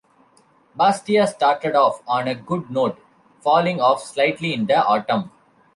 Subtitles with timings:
[0.75, 2.97] Bastia started off on a good note,
[3.39, 5.29] falling off slightly in the autumn.